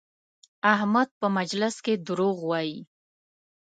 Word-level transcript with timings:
احمد 0.73 1.09
په 1.19 1.27
مجلس 1.37 1.75
کې 1.85 1.93
دروغ 2.07 2.37
وایي؛ 2.49 2.77